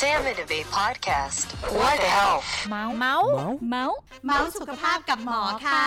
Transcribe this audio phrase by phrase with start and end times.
[0.00, 1.46] Sam and Abe podcast.
[1.78, 2.48] What the health?
[2.70, 3.30] เมาส์เมาส์
[3.70, 5.86] เมาส์เมาส์สุขภาพกับหมอค่ะ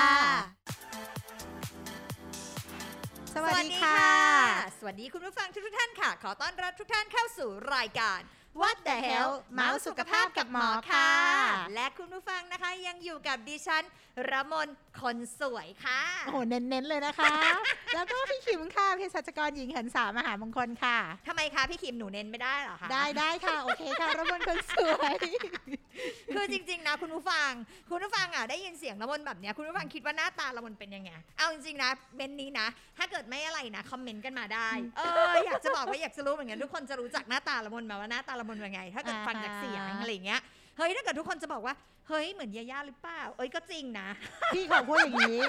[3.36, 4.04] สวัสดีค่ะ
[4.78, 8.20] สวัสดีคุณผู้ฟังทุกๆท่านค่ะ ขอต้อนรับทุกท่านเข้าสู่รายการ
[8.62, 11.10] What the hell เมาส์สุขภาพกับหมอค่ะ
[11.76, 13.84] และคุณผู้ฟังนะคะยังอยู่กับดิฉัน
[14.32, 14.68] ระมน
[15.02, 17.34] คนสวยค่ะ โอ้โห เน้น ๆ เลยนะคะ
[17.96, 20.98] แล้วก็พี่ขิมค่ะเภสัชกรหญิงหันสามหามงคลค่ะ
[21.28, 25.16] ทำไมคะพี่คิมหนูเน้นไม่ได้เหรอคะ ได้ได้ค่ะ โอเคค่ะระมนคนสวย
[26.34, 27.52] คือจริง ๆ นะคุณผู้ฟัง
[27.90, 40.42] คุณผู้ฟังอะได้ยินเสียงละมนแบบเนี้ยคุณผู้ฟังคิดว่าหน้าตาละมนเป็นยังไง เอาจริงๆนะเมนนี้นะ ถ้าเกิดไม่อะไรนะคอมเมนต์กันมาได้ เอออยากจะบอกว่าอยากจะรู้เหมือนกันทุกคนจะรู้จักหน้าตาละมนไหมาว่าหน้าตาละมนเป็นไง ถ้าเกิดฟังจากเสียงอะไรอย่างเงี้ย
[40.78, 41.76] เฮ้ยถ้าเกิดทุกคนจะบอกว่า
[42.08, 44.08] เฮ้ยเหมือนยาย่าหรือเปล่า เอ้ยก็จริงนะ
[44.54, 45.42] พี่ขอพูดอย่างนี้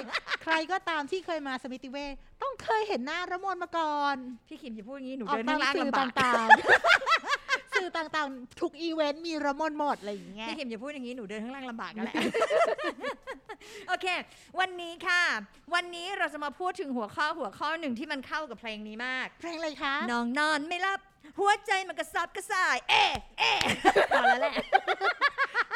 [0.43, 4.15] ใครก็ตามที่เคยมาสมิติเวชต้องเคยเห็นหน้าระมนมาก่อน
[4.47, 12.15] พี่คิมอย่าพูดอย่างนี้หนูออกเดินตาข้ามงล่างสื่อลำบากต่างๆสื่อต่างๆ ทุกอีเวนต์มีระมนหมดอะไรอย่างเงี้ยพี่คิมอย่าพูดอย่างนี้ หนูเดินข้างล่างลำบากกันแหละ
[13.87, 14.07] โอเค
[14.59, 15.21] วันนี้ค่ะ
[15.73, 20.99] วันนี้เราจะมาพูดถึงหัวข้อหัวข้อหนึ่งที่มันเข้ากับเพลงนี้มาก เพลงอะไรคะ น้องนอนไม่หลับ
[21.39, 23.55] หัวใจมันกระซับกระส่าย เอะเอะ
[24.11, 24.53] พอแล้วแหละ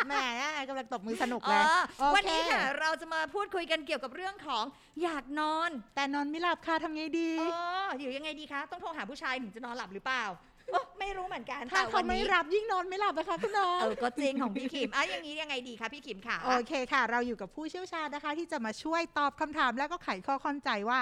[0.08, 0.25] แหม่
[0.69, 1.69] กำลังตบมือสนุกเอเลยอ
[2.00, 4.64] โอเควันนี้ค่ะเราจะมาพูดคุยกันเกี่ยวกับเรื่องของ
[5.03, 10.25] อยากนอนแต่นอนไม่หลับค่ะทำไงดี อ๋ออยู่ยังไงดีคะต้องโทรหาผู้ชายถึงจะนอนหลับหรือเปล่า
[10.72, 21.00] โอ้ไม่รู้เหมือนกันถ้าแต่เขาวันไม่นี้รับยิ่งนอนไม่หลับนะคะคุณน้อง เออก็จริงของพี่ขิมอะอย่างนี้ยังไงดีคะพี่ขิมค่ะ โอเคค่ะ เราอยู่กับผู้เชี่ยวชาญนะคะ ที่จะมาช่วยตอบคำถามแล้วก็ไขข้อข้องใจว่า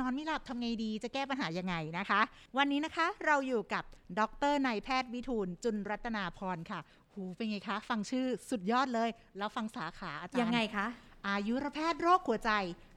[0.00, 2.20] นอนไม่หลับทำไงดีจะแก้ปัญหายังไงนะคะ
[2.58, 3.84] วันนี้นะคะเราอยู่กับ
[4.18, 4.20] ด
[4.52, 6.80] รนายแพทย์วิทูลจุนรัตนาพรค่ะ
[7.14, 10.86] หูเป็นไงคะ ฟังชื่อสุดยอดเลย แล้วฟังสาขาอาจารย์ยังไงคะ
[11.28, 12.52] อายุรแพทย์โรคหัวใจ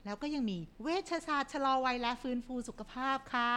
[0.05, 3.53] แล้วก็ยังมีเวชศาสตร์ชะลอวัยและฟื้นฟูสุขภาพค่ะ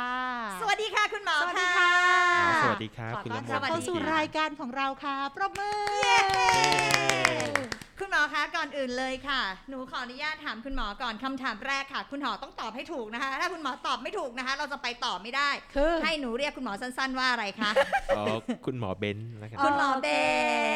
[0.61, 1.92] สวัสดีค่ะคุณหมอสวัสดีค่ะ
[2.41, 7.67] ค่ะสวัสดีครับขอคุณต้อนละมรับนเข้าสู่รายการของเราค่ะปรบมือ
[8.01, 17.70] คุณหมอคะก่อนอื่นเลยค่ะ หนูขออนุญาตถามคุณหมอก่อนคำถามแรกค่ะ คุณหมอต้องตอบให้ถูกนะคะ ถ้าคุณหมอตอบไม่ถูกนะคะ เราจะไปต่อไม่ได้ คือให้หนูเรียกคุณหมอสั้นๆว่าอะไรคะ
[18.17, 18.25] อ๋อ
[18.67, 20.08] คุณหมอเบนซ์แล้วกันอ๋อคุณหมอเบ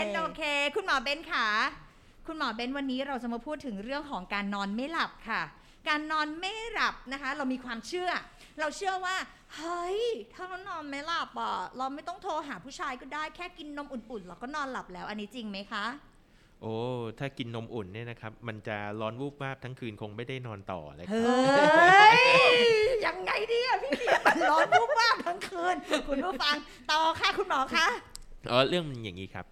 [0.04, 0.42] นโอเคโอเค
[0.76, 1.46] คุณหมอเบนค่ะ
[2.26, 5.42] คุณหมอเบนวันนี้เราจะมาพูดถึงเรื่องของการนอนไม่หลับค่ะ
[5.88, 8.10] การนอนไม่หลับนะคะ เรามีความเชื่อ
[8.60, 9.16] เราเชื่อว่า
[9.56, 10.00] เฮ้ย
[10.34, 15.84] ถ้าเรานอนไม่หลับอะเราไม่ต้องโทรหาผู้ชายก็ได้แค่กินนมอุ่นๆเราก็นอนหลับแล้วอันนี้จริงไหมคะ
[16.62, 16.76] โอ้
[17.18, 21.36] ถ้ากินนมอุ่นเนี่ยนะครับ มันจะร้อนวูบวาบทั้งคืนคงไม่ได้นอนต่อเลยครับ
[22.02, 22.20] เฮ้ย
[23.06, 25.76] ยังไงดีอะพี่เขียนมันร้อนวุบว่าบทั้งคืน
[26.08, 26.56] คุณผู้ฟัง
[26.90, 27.86] ต่อค่ะคุณหมอคะ
[28.50, 29.46] อ๋อเรื่องมันอย่างนี้ครับ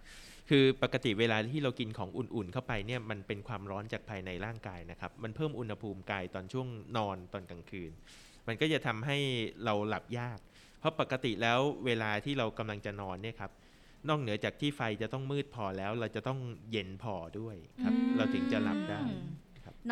[0.49, 6.67] คือปกติเวลาที่เรากินของอุ่นๆเข้าไปเนี่ย มันเป็นความร้อนจากภายในร่างกายนะครับ มันเพิ่มอุณหภูมิกายตอนช่วง
[6.97, 7.91] นอนตอนกลางคืน
[8.47, 9.17] มันก็จะทำให้
[9.65, 10.39] เราหลับยาก
[10.79, 13.51] เพราะปกติแล้วเวลาที่เรากำลังจะนอนเนี่ยครับ
[14.07, 16.39] นอกเหนือจากที่ไฟจะต้องมืดพอแล้ว เราจะต้อง
[16.71, 19.01] เย็นพอด้วยครับอืมเราถึงจะหลับได้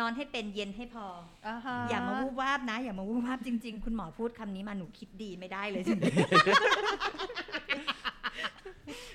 [0.00, 1.06] นอนให้เป็นเย็นให้พอ
[1.46, 6.14] อ่าฮะอย่ามาวูบวาบนะ อย่ามาวูบวาบจริง ๆ คุณหมอพูดคำนี้มาหนูคิดดีไม่ได้เลยจริงๆ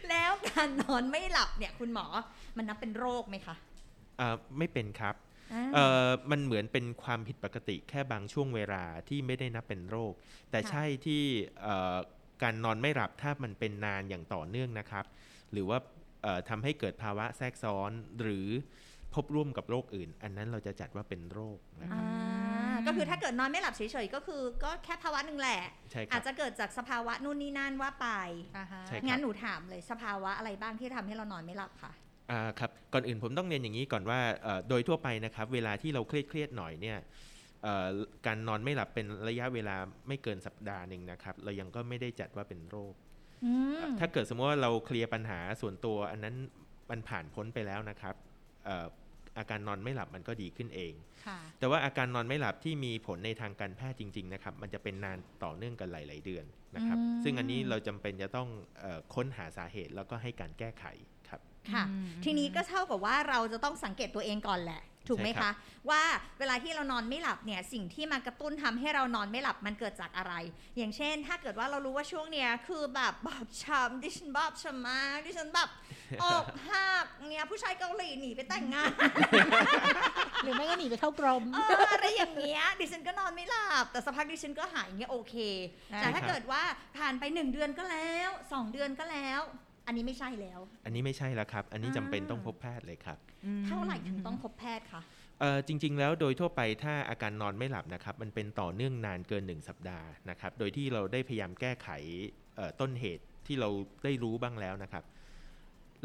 [0.09, 2.05] แล้วการนอนไม่หลับเนี่ย คุณหมอ
[2.57, 3.55] มันนับเป็นโรคไหมคะ
[4.19, 5.15] อ่าไม่เป็นครับ
[5.53, 10.13] อ่าเอ่อมันเหมือนเป็นความผิดปกติแค่บางช่วงเวลาที่ไม่ได้นับเป็นโรค
[10.51, 11.23] แต่ค่ะใช่ที่
[11.61, 11.97] เอ่อ
[12.43, 15.05] การนอนไม่หลับถ้ามันเป็นนานอย่างต่อเนื่องนะครับ
[15.51, 15.77] หรือว่า
[16.23, 17.91] เอ่อทำให้เกิดภาวะแทรกซ้อน
[18.21, 18.47] หรือ
[19.13, 25.59] พบร่วมกับโรคอื่น อันนั้นเราจะจัดว่าเป็นโรคนะครับอ่าก็คือถ้าเกิดนอนไม่หลับเฉยๆก็คือ ก็แค่ภาวะหนึ่งแหละ
[25.91, 28.07] ใช่คอารัจบจะเกิดจากสภาวะนู่นนี่นั่นว่าไป
[28.57, 31.91] อ่าฮะใช่งั้นหนูถามเลยสภาวะอะไรบ้างที่ทำให้เรานอนไม่หลับคะ
[32.31, 37.34] อ่าครับก่อนอื่นผมต้องเรียนอย่างนี้ก่อนว่าเอ่อโดยทั่วไปนะครับ เวลาที่เราเครียดเครียดๆหน่อยเนี่ยเอ่อ
[38.25, 39.75] การนอนไม่หลับเป็นระยะเวลา
[40.07, 42.93] ไม่เกินสัปดาห์หนึ่งนะครับ เรายังก็ไม่ได้จัดว่าเป็นโรค
[43.45, 43.51] อื
[43.83, 46.35] มถ้าเกิดสมมติว่าเราเคลียร์ปัญหาส่วนตัวอันนั้น
[46.89, 48.15] มันผ่านพ้นไปแล้วนะครับ
[48.65, 48.87] เอ่อ
[49.37, 50.93] อาการนอนไม่หลับมันก็ดีขึ้นเอง
[51.25, 58.49] ค่ะแต่ว่าอาการนอนไม่หลับที่มีผลในทางการแพทย์จริง ๆ นะครับ มันจะเป็นนานต่อเนื่องกันหลาย ๆ เดือนนะครับอืมซึ่งอันนี้เราจำเป็นจะต้อง
[58.79, 60.85] เออค้นหาสาเหตุแล้วก็ให้การแก้ไข
[61.29, 61.41] ครับ
[61.71, 65.53] ค่ะอืมทีนี้ก็เท่ากับว่าเราจะต้องสังเกตตัวเองก่อนแหละ ถูกไหมใช่ครัคะบ
[65.89, 66.03] ว่า
[66.39, 70.33] เวลาที่เรานอนไม่หลับเนี่ยสิ่งที่มากระตุ้นทำให้เรานอนไม่หลับมันเกิดจากอะไร
[70.77, 75.69] อย่างเช่น ถ้าเกิดว่าเรารู้ว่าช่วงเนี้ยคือแบบบอบช้ำดิฉันบอบช้ำมากดิฉันแบบ
[76.23, 78.91] อกหักเนี่ยผู้ชายเกาหลีหนีไปแต่งงาน
[80.43, 85.35] หรือไม่ก็หนีไปเข้ากรมเอออะไรอย่างเงี้ยดิฉันก็นอนไม่หลับ แต่สักพักดิฉันก็หายอย่างเงี้ยโอเค
[85.93, 86.61] อ่าแต่ถ้าเกิดว่า
[86.97, 89.41] ผ่านไปหนึ่งเดือนก็แล้วสองเดือนก็แล้ว
[89.87, 93.17] อันนี้ไม่ใช่แล้ว อันนี้ไม่ใช่แล้วครับ อันนี้จำเป็นอ่าต้องพบแพทย์เลยครับ
[93.67, 95.01] เท่าไหร่ถึงต้องพบแพทย์คะ
[95.39, 101.89] เอ่อจริง ๆ แล้วโดยทั่วไปถ้าอาการนอนไม่หลับนะครับ มันเป็นต่อเนื่องนานเกิน 1 สัปดาห์นะครับ โดยที่เราได้พยายามแก้ไข
[102.55, 103.69] เอ่อต้นเหตุที่เรา
[104.03, 105.03] ได้รู้บ้างแล้วนะครับ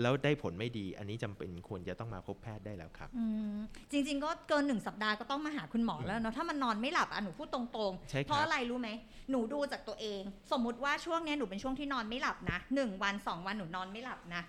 [0.03, 3.57] แล้วได้ผลไม่ดี อันนี้จำเป็นควรจะต้องมาพบแพทย์ได้แล้วครับอืม
[3.91, 7.61] จริง ๆ ก็เกินหนึ่งสัปดาห์ก็ต้องมาหาคุณหมอแล้วเนาะถ้ามันนอนไม่หลับอะหนูพูดตร
[7.91, 8.89] งใช่ๆครับเพราะอะไรรู้ไหม
[9.31, 10.23] หนูดูจากตัวเอง
[10.53, 14.43] สมมุติว่าช่วงเนี้ยหนูเป็นช่วงที่นอนไม่หลับนะหนึ่งวันสองวันหนูนอนไม่หลับนะ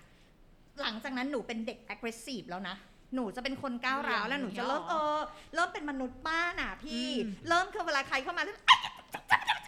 [0.80, 2.76] หลังจากนั้นหนูเป็นเด็ก aggressive แล้วนะ
[3.14, 5.20] หนูจะเป็นคนก้าวร้าวแล้วหนูจะเริ่มเออ
[5.54, 8.58] เริ่มเป็นมนุษย์ป้าน่ะพี่อืมเริ่มคือเวลาใครเข้ามาแล้ว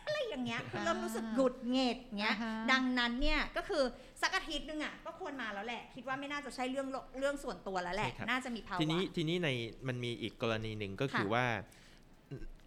[0.06, 3.82] อะไรอย่างเงี้ยคือเริ่มรู้สึกหงุดหงิดเงี้ยอ่าฮะดังนั้นเนี่ยก็คือ
[4.22, 9.48] สักอาทิตย์นึงอะก็ควรมาแล้วแหละ คิดว่าไม่น่าจะใช่เรื่องโลเรื่องส่วนตัวแล้วแหละใช่ครับน่าจะมีภาวะทีนี้ทีนี้ใน
[9.88, 11.46] มันมีอีกกรณีหนึ่งก็คือค่ะว่า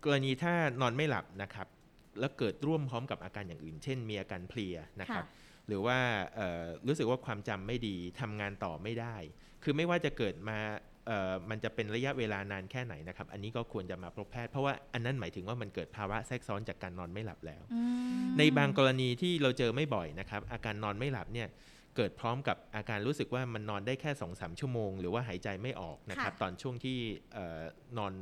[0.06, 1.68] กรณีถ้านอนไม่หลับนะครับ
[2.19, 5.25] แล้วเกิดร่วมพร้อมกับอาการอย่างอื่น เช่น มีอาการเพลียนะครับ
[5.68, 5.97] หรือว่า
[6.35, 9.15] เอ่อรู้สึกว่าความจำไม่ดีทำงานต่อไม่ได้
[9.63, 10.97] คือไม่ว่าจะเกิดมาเอ่อ
[11.50, 17.81] มันจะเป็นระยะเวลานานแค่ไหนนะครับ อันนี้ก็ควรจะมาพบแพทย์เพราะว่าอันนั้นหมายถึงว่ามันเกิดภาวะแทรกซ้อนจากการนอนไม่หลับแล้วอื
[18.24, 21.48] มในบางกรณีที่เราเจอไม่บ่อยนะครับ อาการนอนไม่หลับเนี่ย
[21.95, 26.98] เกิดพร้อมกับอาการรู้สึกว่ามันนอนได้แค่2อสชั่วโมง หรือว่าหายใจไม่ออกนะครับค่ะตอนช่วงที่
[27.33, 27.62] เอ่อ
[27.98, 28.13] นอน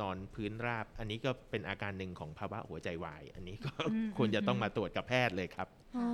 [0.00, 6.08] นอนพื้นราบ อันนี้ก็เป็นอาการหนึ่งของภาวะหัวใจวาย อันนี้ก็อืมควรจะต้องมาตรวจกับแพทย์เลยครับโอ้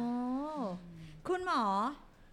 [1.28, 1.62] คุณหมอ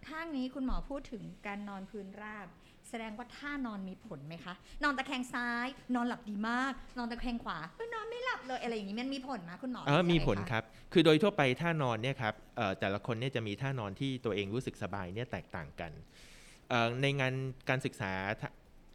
[0.06, 2.46] ท่านี้คุณหมอพูดถึงการนอนพื้นราบ
[2.92, 15.92] แสดงว่าท่านอนมีผลไหมคะ นอนตะแคงซ้าย นอนหลับดีมาก นอนตะแคงขวาเอ้ยนอนไม่หลับเลยอะไรอย่างนี้มันมีผลไหมคุณหมอเออมีผลยังไงะครับ คือโดยทั่วไปท่านอนเนี่ยครับเอ่อแต่ละคนเนี่ยจะมีท่านอนที่ตัวเองรู้สึกสบายเนี่ยแตกต่างกัน
[16.68, 17.34] เอ่อในงาน
[17.68, 18.48] การศึกษาทะ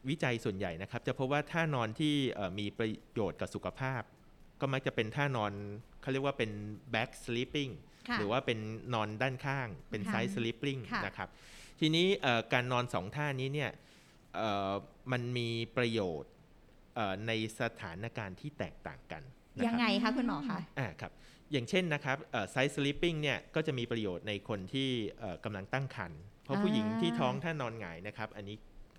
[0.08, 4.02] วิจัยส่วนใหญ่นะครับ จะพบว่าท่านอนที่เอ่อมีประโยชน์กับสุขภาพ
[4.60, 5.52] ก็มักจะเป็นท่านอน
[6.00, 6.50] เขาเรียกว่าเป็น
[6.94, 7.72] back sleeping
[8.08, 8.58] ค่ะหรือว่าเป็น
[8.94, 11.28] นอนด้านข้างเป็นค่ะ side sleeping ค่ะนะครับ
[11.80, 13.86] ทีนี้เอ่อการนอนสองท่านี้เนี่ยเอ่อ
[15.12, 16.32] มันมีประโยชน์
[16.96, 19.22] เอ่อในสถานการณ์ที่แตกต่างกัน
[19.56, 21.12] นะยังครับไงคะคุณหมอคะอ่าครับ
[21.52, 22.16] อย่างเช่นนะครับ
[22.50, 24.88] ไซส์ sleeping เนี่ยก็จะมีประโยชน์ในคนที่
[25.18, 28.56] เอ่อกำลังตั้งครรภ์เพราะผู้หญิงที่ท้องถ้านอนหงายนะครับ อันนี้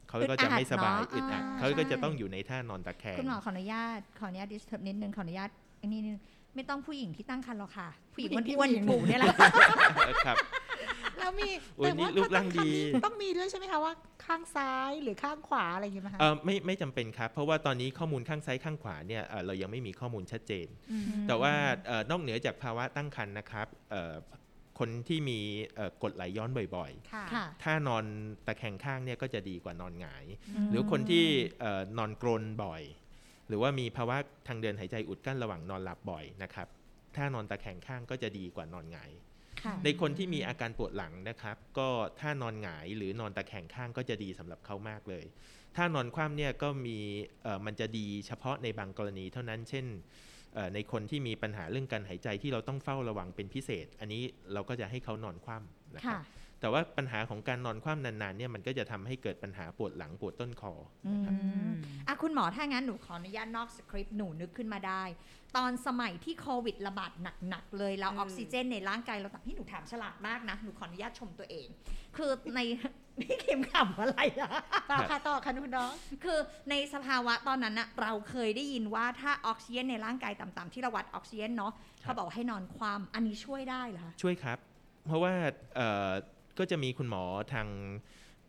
[0.10, 5.50] เขาก็จะไม่สบายอึอึดดอัอัดดเนอะเขาก็ใช่จะต้องอยู่ในท่านอนตะแคงคุณหมอขออนุญาตขออนุญาต disturb นิดนึงขออนุญาต
[5.82, 6.18] อันนี้นึง
[6.56, 9.36] ไม่ต้องผู้หญิงที่ตั้งครรภ์หรอกค่ะ ผู้หญิงผู้หญิงอ้วนผู้หญิงๆผูเนี่ยแหละ
[10.26, 10.38] ครับ
[11.30, 12.70] แล้วมีโอ้ยแต่นี่ว่ารูปร่างดี
[13.06, 13.94] ต้องมีด้วยใช่ไหมคะว่า
[14.26, 20.68] ข้างซ้ายหรือข้างขวาอะไรอย่างเงี้ยไหมคะเออไม่ไม่จำเป็นครับ เพราะว่าตอนนี้ข้อมูลข้างซ้ายข้างขวาเนี่ยเอ่อเรายังไม่มีข้อมูลชัดเจน
[21.20, 21.54] มแต่ว่า
[21.88, 24.16] เอ่อนอกเหนือจากภาวะตั้งครรภ์นะครับเอ่อ
[24.80, 25.40] คนที่มี
[25.76, 28.06] เอ่อกรดไหลย้อนบ่อยค่ะค่ะๆถ้านอน
[28.48, 31.26] ตะแคงข้างเนี่ยก็จะดีกว่านอนหงายอืมหรือคนที่
[31.60, 32.84] เอ่อนอนกรนบ่อย
[33.48, 34.18] หรือว่ามีภาวะ
[34.48, 36.68] ทางเดินหายใจอุดกั้นระหว่างนอนหลับบ่อยนะครับ
[37.16, 39.29] ถ้านอนตะแคงข้างก็จะดีกว่านอนหงายค่ะ
[39.84, 45.26] ในคนที่มีอาการปวดหลังนะครับ ก็ถ้านอนหงายหรือนอนตะแคงข้างก็จะดีสำหรับเขามากเลย
[45.76, 46.98] ถ้านอนคว่ำเนี่ยก็มี
[47.44, 49.86] เอ่อมันจะดีเฉพาะในบางกรณีเท่านั้นเช่น
[50.54, 54.24] เอ่อในคนที่มีปัญหาเรื่องการหายใจที่เราต้องเฝ้าระวังเป็นพิเศษ อันนี้
[54.54, 56.24] เราก็จะให้เขานอนคว่ำนะครัค่ะบ
[56.60, 60.74] แต่ว่าปัญหาของการนอนคว่ำนานๆเนี่ยมันก็จะทำให้เกิดปัญหาปวดหลังปวดต้นคอ
[61.08, 61.14] อื
[61.68, 61.70] ม
[62.08, 65.04] อะคุณหมอถ้างั้นหนูขออนุญาตนอกสคริปต์หนูนึกขึ้นมาได้
[65.58, 67.12] ตอนสมัยที่โควิดระบาด
[67.50, 71.68] หนักๆเลยแล้วอืมออกซิเจนในร่างกายเราแต่พี่หนูถามฉลาดมากนะ หนูขออนุญาตชมตัวเอง
[72.18, 72.60] คือใน
[73.20, 74.52] พี่คิมขำอะไรอะ
[74.92, 75.92] ต่อค่ะต่อค่ะคุณน้อง
[76.24, 76.40] คือ
[76.70, 84.58] ในสภาวะตอนนั้นอะเราเคยได้ยินว่าถ้าออกซิเจนในร่างกายต่ำๆที่เราวัดออกซิเจนเนาะเขาบอกว่าให้นอนความอันนี้ช่วยได้เหรอคะช่วยครับ
[85.06, 85.34] เพราะว่า
[85.76, 86.12] เอ่อ
[86.60, 87.24] ก็จะมีคุณหมอ
[87.54, 87.68] ทาง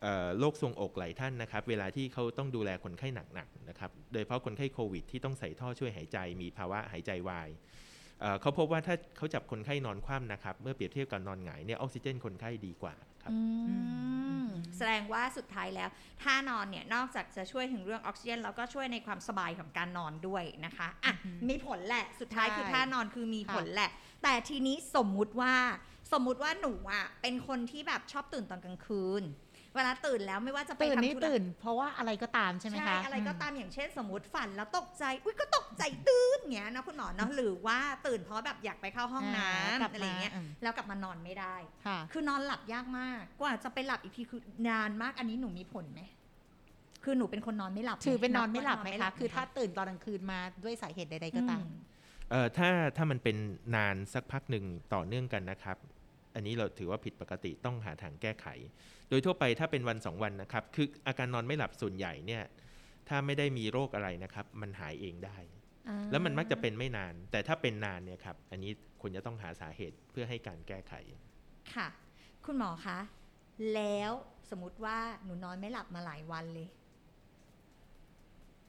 [0.02, 7.48] เอ่อโรคทรวงอกหลายท่านนะครับ เวลาที่เขาต้องดูแลคนไข้หนักๆนะครับ โดยเฉพาะคนไข้โควิด ที่ต้องใส่ท่อช่วยหายใจ มีภาวะหายใจวาย
[8.20, 13.74] เอ่อเขาพบว่าถ้าเขาจับคนไข้นอนคว่ำนะครับ เมื่อเปรียบเทียบกับนอนหงายเนี่ยออกซิเจนคนไข้ดีกว่าครับอื
[14.44, 15.88] มแสดงว่าสุดท้ายแล้ว
[16.22, 23.90] ท่านอนเนี่ยนอกจากจะช่วยถึงเรื่องออกซิเจนแล้วก็ช่วยในความสบายของการนอนด้วยนะคะอะอือหือมีผลแหละสุดท้ายใช่คือท่านอนคือมีค่ะผลแหละ
[24.22, 25.54] แต่ทีนี้สมมุติว่า
[26.12, 29.24] สมมุติว่าหนูอะเป็นคนที่แบบชอบตื่นตอนกลางคืน
[29.74, 46.00] เวลาตื่นแล้วไม่ว่าจะไปตื่นทำนี่ธุระตื่น เพราะว่าอะไรก็ตามใช่ไหมคะอะไรก็ตามอย่างเช่น สมมติฝันแล้วตกใจ อุ้ยก็ตกใจตื่นเงี้ยนะคุณหมอเนาะหรือว่าตื่นเพราะแบบอยากไปเข้าห้องน้อ่ากลับำอะไรเงี้ยมาอืมแล้วกลับมานอนไม่ได้ ค่ะ คือนอนหลับยากมากกว่าจะไปหลับอีกทีคือนานมากอันนี้หนูมีผลไหม
[47.04, 51.78] คือหนูเป็นคนนอนไม่หลับถือเป็นนอนไม่หลับว่าไหมนคะคือถ้าตื่นตอนกลางคืนมาด้วยสาเหตุใดๆก็ตามอื
[52.30, 53.36] เอ่อถ้าถ้ามันเป็น
[53.76, 54.64] นานสักพักหนึ่ง
[54.94, 55.76] ต่อเนื่องกันนะครับ
[56.34, 58.46] อันนี้เราถือว่าผิดปกติต้องหาทางแก้ไข
[59.08, 62.42] โดยทั่วไปถ้าเป็นวันสองวันนะครับ คืออาการนอนไม่หลับส่วนใหญ่เนี่ย
[63.08, 65.38] ถ้าไม่ได้มีโรคอะไรนะครับ มันหายเองได้
[65.88, 70.94] อ่าแล้วมันมักจะเป็นไม่นาน แต่ถ้าเป็นนานเนี่ยครับ อันนี้ควรจะต้องหาสาเหตุเพื่อให้การแก้ไข
[71.74, 71.88] ค่ะ
[72.44, 72.98] คุณหมอคะ
[73.74, 74.12] แล้ว
[74.50, 76.68] สมมติว่าหนูนอนไม่หลับมาหลายวันเลย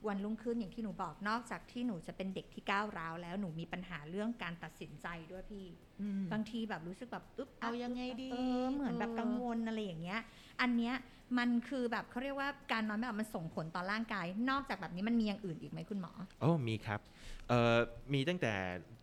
[0.07, 5.65] วันรุ่งขึ้นอย่างที่หนูบอกนอกจากที่หนูจะเป็นเด็กที่ก้าวร้าวแล้วหนูมีปัญหาเรื่องการตัดสินใจด้วยพี่
[6.01, 10.19] อืมบางทีแบบรู้สึกแบบอึ๊บเอายังไงดีเออเหมือนแบบเออกังวลอะไรอย่างเงี้ย
[10.61, 10.95] อันเนี้ย
[11.37, 16.99] มันคือแบบเขาเรียกว่าการนอนไม่หลับมันส่งผลต่อร่างกาย นอกจากแบบนี้มันมีอย่างอื่นอีกไหมคุณหมอโอ้มีครับ
[17.47, 17.77] เอ่อ
[18.13, 18.53] มีตั้งแต่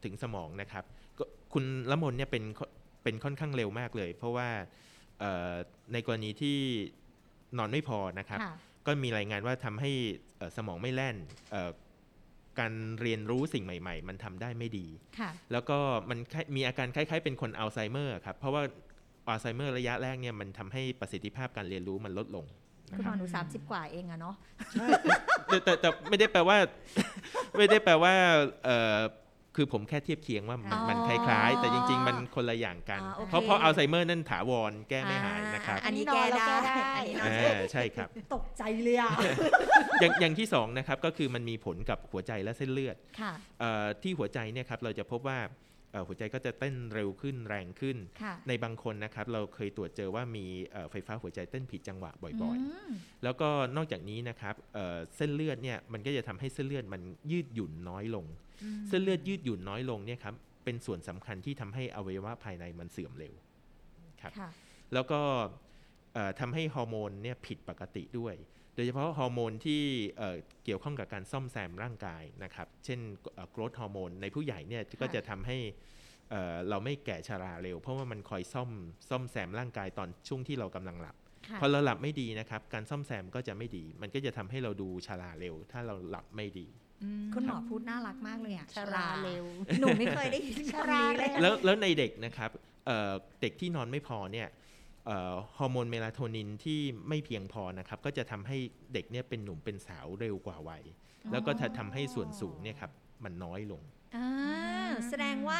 [0.04, 0.84] ถึงสมองนะครับ
[1.18, 2.70] ก็คุณละมนเนี่ยเป็นค่อน
[3.02, 4.48] เป็นค่อนข้างเร็วมากเลย เพราะว่า
[5.20, 5.52] เอ่อ
[5.92, 6.56] ในกรณีที่
[7.58, 8.54] นอนไม่พอนะครับค่ะ
[8.88, 9.90] ก็มีรายงานว่าทำให้
[10.38, 11.16] เอ่อสมองไม่แล่น
[11.50, 11.70] เอ่อ
[12.58, 14.86] การเรียนรู้สิ่งใหม่ ๆ มันทำได้ไม่ดี
[15.18, 15.78] ค่ะแล้วก็
[16.10, 18.62] มันคล้ายมีอาการคล้าย ๆ เป็นคนอัลไซเมอร์ครับ เพราะว่า
[19.28, 22.44] อัลไซเมอร์ระยะแรกเนี่ยมันทำให้ประสิทธิภาพการเรียนรู้มันลดลง
[22.96, 24.34] คุณหมอหนูสามสิบกว่าเองอะเนาะ
[25.46, 26.56] แต่แต่แต่ไม่ได้แปลว่า
[27.56, 28.14] ไม่ได้แปลว่า
[28.64, 28.98] เออ
[29.58, 36.84] คือผมแค่เทียบเคียงว่ามันอ๋อมันคล้ายๆ แต่จริง ๆ มันคนละอย่างกันอ่าโอเคเพราะเพราะอัลไซเมอร์นั่นถาวรแก้ไม่หายนะครับอันนี้อันนี้แก้นอนแล้วได้แก้
[37.16, 39.10] ได้อันนี้นอนอ่าใช่ครับ ตกใจเลยอะ
[40.00, 45.40] อย่างอย่างที่สองนะครับก็คือมันมีผลกับหัวใจและเส้นเลือดค่ะเอ่อที่หัวใจเนี่ยครับเราจะพบว่า
[45.92, 52.58] เอ่อหัวใจก็จะเต้นเร็วขึ้นแรงขึ้นค่ะในบางคนนะครับเราเคยตรวจเจอว่ามีเอ่อไฟฟ้าหัวใจเต้นผิดจังหวะบ่อย
[52.90, 58.26] มๆแล้วก็นอกจากนี้นะครับเอ่อเส้นเลือดเนี่ยมันก็จะทำให้เส้นเลือดมันยืดหยุ่นน้อยลง
[58.88, 60.34] เส้นเลือดยืดหยุ่นน้อยลงเนี่ยครับ
[60.64, 63.34] เป็นส่วนสำคัญที่ทำให้อวัยวะภายในมันเสื่อมเร็ว
[64.22, 64.50] ครับค่ะ
[64.92, 65.20] แล้วก็
[66.14, 68.34] เอ่อทำให้ฮอร์โมนเนี่ยผิดปกติด้วย
[68.74, 69.82] โดยเฉพาะฮอร์โมนที่
[70.18, 73.00] เอ่อเกี่ยวข้องกับการซ่อมแซมร่างกายนะครับ เช่น
[73.50, 75.58] โกรทฮอร์โมนในผู้ใหญ่เนี่ยก็จะทำให้
[76.30, 78.70] เอ่อเราไม่แก่ชราเร็ว เพราะว่ามันคอยซ่อม
[79.08, 81.16] ซ่อมแซมร่างกายตอนช่วงที่เรากำลังหลับ
[81.48, 86.66] ค่ะพอเราหลับไม่ดีนะครับ การซ่อมแซมก็จะไม่ดี มันก็จะทำให้เราดูชราเร็ว ถ้าเราหลับไม่ดี
[87.34, 89.44] คุณหมอพูดน่ารักมากเลยอะชราเร็ว
[89.80, 92.50] หนูไม่เคยได้ยินชคำรานี้เร็เลวยแล้วแล้วในเด็กนะครับ
[92.86, 94.48] เอ่อเด็กที่นอนไม่พอเนี่ย
[95.06, 98.56] เอ่อฮอร์โมนเมลาโทนินที่ไม่เพียงพอนะครับ ก็จะทำให้
[98.92, 100.82] เด็กเนี่ยเป็นหนุ่มเป็นสาวเร็วกว่าวัย
[101.32, 102.92] แล้วก็จะทำให้ส่วนสูงเนี่ยครับ
[103.24, 103.82] มันน้อยลง
[104.16, 104.28] อ่า
[105.08, 105.58] แสดงว่า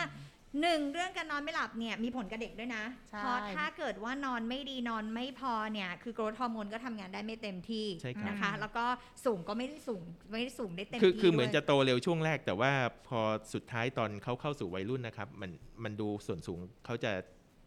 [0.61, 8.85] หนึ่งเรื่องการนอนไม่หลับเนี่ยมีผลกับเด็กด้วยนะใช่เพราะถ้าเกิดว่านอนไม่ดีนอนไม่พอเนี่ยคือ growth hormone ก็ทำงานได้ไม่เต็มที่ใช่ครับนะคะ แล้วก็
[9.25, 10.03] สูงก็ไม่ได้สูง
[10.33, 12.73] ไม่ได้สูงได้เต็มคือที่คือเหมือนด้วยจะโตเร็วช่วงแรก แต่ว่า
[13.09, 13.21] พอ
[13.55, 15.51] สุดท้ายตอนเขาเข้าสู่วัยรุ่นนะครับมัน
[15.85, 17.13] มันดูส่วนสูงเขาจะ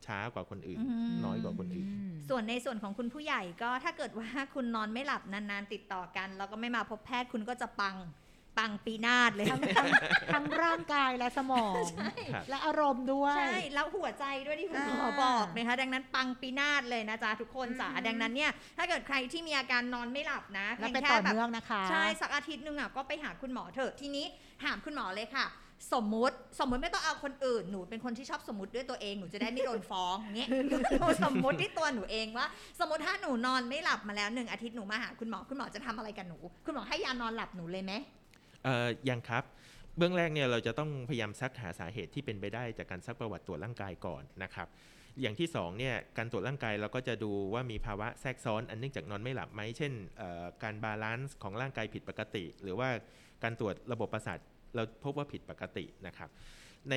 [0.06, 0.80] ช้ากว่าคนอื่น
[1.26, 1.88] น้อยกว่าคนอื่น
[2.30, 7.96] ส่วนในส่วนของคุณผู้ใหญ่ก็ถ้าเกิดว่าคุณนอนไม่หลับนานๆติดต่อกัน แล้วก็ไม่มาพบแพทย์คุณก็จะปัง
[8.58, 9.90] ปังปีนาศเลยทั้งทั้ง
[10.34, 11.84] ทั้งร่างกายและสมอง
[12.34, 24.26] ครับและอารมณ์ด้วย ใช่ แล้วหัวใจด้วยที่คุณหมออ่าบอกนะคะดังนั้นปังปีนาศเลยนะจ๊ะทุกคนจ๋าดังนั้นเนี่ยถ้าเกิดใครที่มีอาการนอนไม่หลับนะและพียเป็นแค่ต่อแบบเนื่องนะคะใช่สักอาทิตย์หนึงอะก็ไปหาคุณหมอเถอะทีนี้
[24.64, 25.48] ถามคุณหมอเลยค่ะ
[25.94, 30.50] สมมุติสมมุติไม่ต้องเอาคนอื่นหนูเป็นคนที่ชอบสมมติด้วยตัวเองหนูจะได้ไม่โดนฟ้องอย่างเงี้ย
[31.00, 32.48] หนูสมมติที่ตัวหนูเองว่า
[32.80, 38.21] สมมติถ้าหนูนอนไม่หลับมาแล้วหนึ่งอาทิตย์หนูมาหาคุณหมอคุณหมอจะทำอะไรกับหนู คุณหมอให้ยานอนหลับหนูเลยไหมเอ่อ
[39.10, 39.44] ยังครับ
[39.98, 44.68] เบื้องแรกเนี่ยเราจะต้องพยายามซักหาสาเหตุที่เป็นไปได้จากการซักประวัติตรวจร่างกายก่อนนะครับ
[45.22, 52.90] อย่างที่สองเนี่ยการตรวจร่างกายเราก็จะดูว่ามีภาวะแทรกซ้อนอันเนื่องจากนอนไม่หลับไหมเช่นเอ่อการ balance ของร่างกายผิดปกติ หรือว่า
[53.44, 54.38] การตรวจระบบประสาท
[54.76, 56.30] เราพบว่าผิดปกตินะครับ
[56.90, 56.96] ใน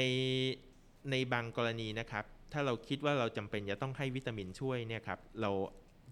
[1.10, 5.50] ในบางกรณีนะครับ ถ้าเราคิดว่าเราจำเป็นจะต้องให้วิตามินช่วยเนี่ยครับเรา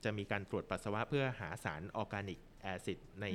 [0.04, 3.26] จะมีการตรวจปัสสาวะเพื่อหาสาร organic acid ใน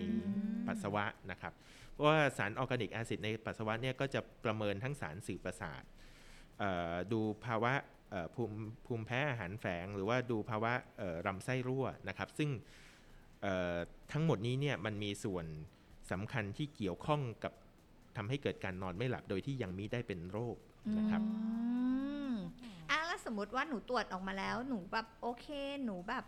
[0.67, 1.53] ปัสสาวะนะครับ
[1.86, 5.83] เพราะ ว่าสาร organic acid ในปัสสาวะเนี่ยก็จะประเมินทั้งสารสื่อประสาท
[7.11, 7.73] ดูภาวะ
[8.35, 10.73] ภูมิภูมิแพ้อาหารแฝง หรือว่าดูภาวะ
[11.27, 12.49] ลำไส้รั่วนะครับ ซึ่ง
[14.11, 15.45] ทั้งหมดนี้เนี่ยมันมีส่วน
[16.11, 17.53] สำคัญที่เกี่ยวข้องกับ
[18.17, 20.57] ทำให้เกิดการนอนไม่หลับโดยที่ยังมิได้เป็นโรค
[20.97, 21.39] นะครับอื
[22.31, 22.33] ม
[22.89, 25.47] อะแล้วสมมติว่าหนูตรวจออกมาแล้วหนูแบบโอเค
[25.85, 26.25] หนูแบบ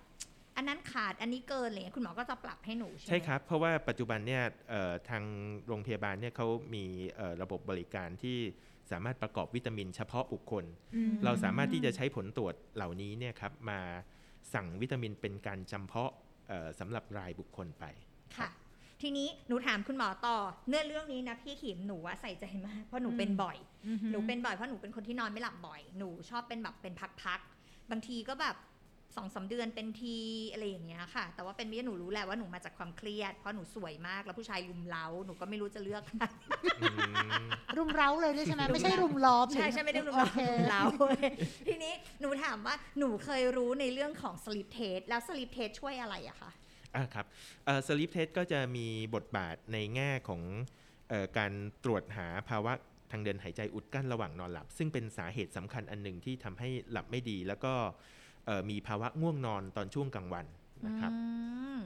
[0.60, 5.24] อันนั้นขาดอันนี้เกินอะไรเงี้ยคุณหมอก็จะปรับให้หนูใช่ไหมใช่ครับ เพราะว่าปัจจุบันเนี่ยเอ่อทาง
[5.68, 6.86] โรงพยาบาลเนี่ยเขามี
[7.16, 8.38] เอ่อระบบบริการที่
[8.92, 10.66] สามารถประกอบวิตามินเฉพาะบุคคล
[11.26, 13.80] เราสามารถที่จะใช้ผลตรวจเหล่านี้เนี่ยครับมา
[14.54, 16.12] สั่งวิตามินเป็นการจำเพาะ
[16.48, 17.86] เอ่อสำหรับรายบุคคลไป
[18.38, 18.50] ค่ะ
[19.02, 20.38] ทีนี้หนูถามคุณหมอต่อ
[20.70, 23.58] เนื่องเรื่องนี้นะพี่ขิมหนูว่าใส่ใจมากเพราะหนูเป็นบ่อย
[24.12, 28.69] หนูเป็นบ่อยเพราะหนูเป็นคนที่นอนไม่หลับบ่อย หนูชอบเป็นแบบเป็นพักๆบางทีก็แบบส
[29.20, 30.18] องสามเดือนเป็นที
[30.52, 36.26] อะไรอย่างเงี้ยค่ะ แต่ว่าเป็นไม่หนูรู้แหละว่าหนูมาจากความเครียด เพราะหนูสวยมากแล้วผู้ชายลุมเล้าหนูก็ไม่รู้จะเลือกใคร
[36.82, 36.86] อื
[37.28, 40.82] มรุมเร้าเลยด้วยใช่ไหมไม่ใช่รุมล้อมใช่ใช่ไม่ได้ลุมโอเล้าเคลุมเล้า
[41.68, 46.52] ทีนี้หนูถามว่าหนูเคยรู้ในเรื่องของ sleep test แล้ว sleep test ช่วยอะไรอะคะ
[46.96, 47.26] อะครับ
[47.88, 50.42] สลิปเทสก็จะมีบทบาทในแง่ของ
[51.10, 51.52] เออการ
[51.84, 52.74] ตรวจหาภาวะ
[53.12, 58.29] ทางเดินหายใจอุดกั้นระหว่างนอนหลับ ซึ่งเป็นสาเหตุสำคัญอันหนึ่งที่ทำให้หลับไม่ดี แล้วก็เอ่อ
[58.70, 60.46] มีภาวะง่วงนอนตอนช่วงกลางวัน
[60.88, 61.20] นะครับอื
[61.78, 61.80] ม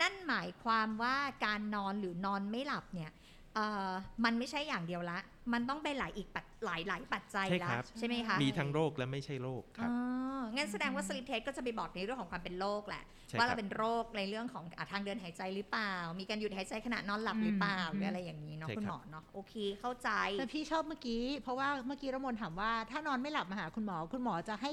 [0.00, 3.12] นั่นหมายความว่าการนอนหรือนอนไม่หลับเนี่ย
[3.54, 3.90] เอ่อ
[4.24, 5.18] มันไม่ใช่อย่างเดียวละ
[5.52, 9.94] มันต้องไปหลายอีกปัจหลายหลายปัจจัยใช่ละครับใช่ไหมคะ มีทั้งโรคและไม่ใช่โรคครับอ๋
[10.38, 24.70] องั้นแสดงว่า sleep test ก็จะไปบอกในเรื่องของความเป็นโรคแหละใช่ว่าคเรารับเป็นโรคในเรื่องของอะทางเดินหายใจหรือเปล่า มีการหยุดหายใจขณะนอนหลับหรือเปล่าอืมหรืออะไรอย่างนี้เนาะใช่คุณคหรัมบอเนาะโอเคเข้าใจแต่พี่ชอบเมื่อกี้ เพราะว่าเมื่อกี้ระมนถามว่าถ้านอนไม่หลับมาหาคุณหมอ คุณหมอจะให้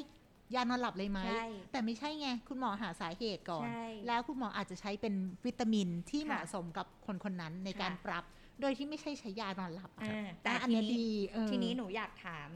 [0.53, 5.13] ยานอนหลับเลยไหมใช่แต่ไม่ใช่ไง คุณหมอหาสาเหตุก่อนใช่แล้วคุณหมออาจจะใช้เป็น
[5.45, 8.23] วิตามินที่ค่ะเหมาะสมกับคนคนนั้นในการค่ะปรับ
[8.61, 12.49] โดยที่ไม่ใช่ใช้ยานอนหลับอ่าแต่แต่อันทีเนี้ยนี้ดีเออทีนี้หนูอยากถาม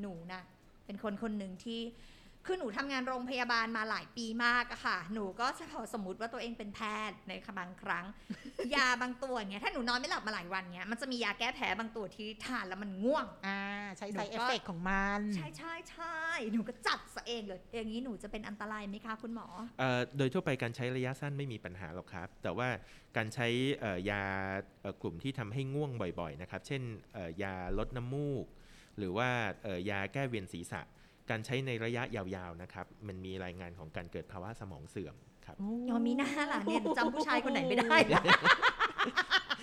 [0.00, 0.42] หนูนะ
[0.84, 1.80] เป็นคนคนหนึ่งที่
[2.46, 8.04] คือหนูทำงานโรงพยาบาลมาหลายปีมากอะค่ะ หนูก็จะพอสมมติว่าตัวเองเป็นแพทย์ในบางครั้ง
[8.74, 13.60] ยาบางตัวเงี้ยถ้าหนูนอนไม่หลับมาหลายวันเงี้ยมันจะมียาแก้แพ้บางตัวที่ทานแล้วมันง่วง อ่า
[13.96, 16.18] ใช้หนูไซก็เอฟเฟกของมัน ใช่ใช่ใช่
[16.52, 19.46] หนูก็จัดซะเองเลย อย่างนี้หนูจะเป็นอันตรายไหมคะคุณหมอ
[19.78, 22.68] เอ่อโดยทั่วไปการใช้ระยะสั้นไม่มีปัญหาหรอกครับ แต่ว่า
[23.16, 23.48] การใช้
[23.80, 24.22] เอ่อยา
[24.82, 26.82] เอ่อกลุ่มที่ทำให้ง่วงบ่อยๆนะครับ เช่น
[27.14, 28.46] เอ่อยาลดน้ำมูก
[28.98, 29.28] หรือว่า
[29.64, 30.82] เอ่อยาแก้เวียนศีรษะ
[31.30, 35.14] การใช้ในระยะยาวๆนะครับ มันมีรายงานของการเกิดภาวะสมองเสื่อม
[35.46, 35.56] ครับ
[35.88, 37.96] ยอมมีหน้าล่ะเนี่ยจำผู้ชายคนไหนไม่ได้